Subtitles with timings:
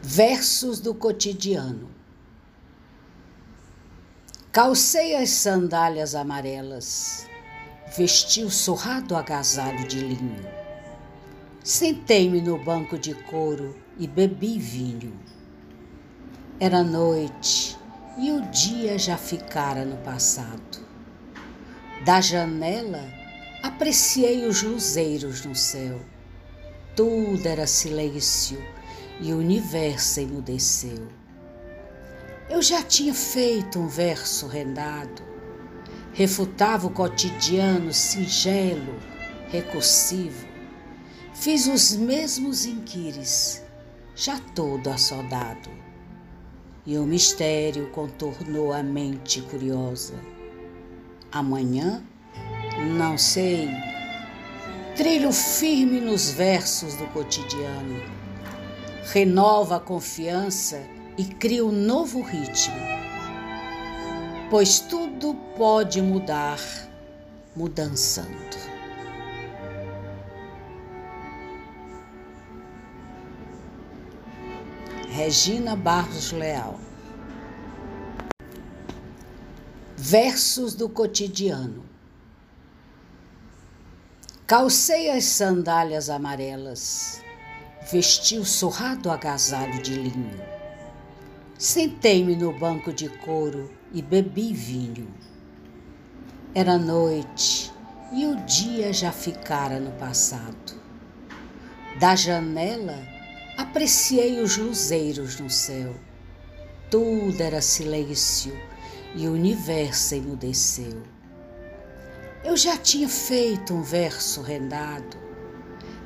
[0.00, 1.90] Versos do cotidiano.
[4.52, 7.26] Calcei as sandálias amarelas,
[7.96, 10.46] vesti o surrado agasalho de linho.
[11.64, 15.18] Sentei-me no banco de couro e bebi vinho.
[16.60, 17.76] Era noite
[18.16, 20.78] e o dia já ficara no passado.
[22.04, 23.04] Da janela
[23.64, 26.00] apreciei os luzeiros no céu.
[26.94, 28.58] Tudo era silêncio
[29.20, 31.08] e o universo emudeceu.
[32.48, 35.22] Eu já tinha feito um verso rendado,
[36.12, 38.94] refutava o cotidiano singelo,
[39.48, 40.46] recursivo.
[41.34, 43.62] Fiz os mesmos inquires,
[44.14, 45.70] já todo assodado.
[46.86, 50.14] E o mistério contornou a mente curiosa.
[51.30, 52.02] Amanhã,
[52.96, 53.68] não sei,
[54.96, 58.00] trilho firme nos versos do cotidiano,
[59.12, 60.82] renova a confiança
[61.16, 62.76] e cria um novo ritmo.
[64.50, 66.58] Pois tudo pode mudar
[67.56, 68.68] mudançando.
[75.10, 76.78] Regina Barros Leal
[79.96, 81.84] Versos do cotidiano
[84.46, 87.20] Calcei as sandálias amarelas,
[87.90, 90.58] vesti o surrado agasalho de linho
[91.58, 95.08] Sentei-me no banco de couro e bebi vinho.
[96.54, 97.72] Era noite
[98.12, 100.80] e o dia já ficara no passado.
[101.98, 102.96] Da janela
[103.56, 105.96] apreciei os luzeiros no céu.
[106.88, 108.56] Tudo era silêncio
[109.16, 111.02] e o universo emudeceu.
[112.44, 115.16] Eu já tinha feito um verso rendado,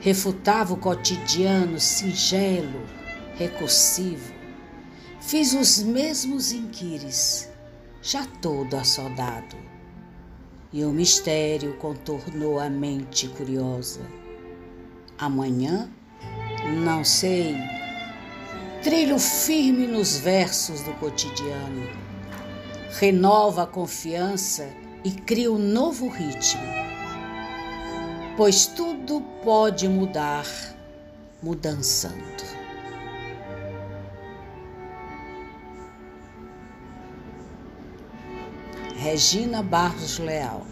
[0.00, 2.86] refutava o cotidiano singelo,
[3.36, 4.32] recursivo.
[5.20, 7.50] Fiz os mesmos inquires,
[8.02, 9.56] já todo assodado,
[10.72, 14.00] e o mistério contornou a mente curiosa.
[15.18, 15.90] Amanhã,
[16.82, 17.54] não sei,
[18.82, 21.86] trilho firme nos versos do cotidiano,
[22.98, 24.66] renova a confiança
[25.04, 26.79] e cria um novo ritmo,
[28.40, 30.46] pois tudo pode mudar,
[31.42, 32.42] mudançando.
[38.96, 40.66] Regina Barros Leal.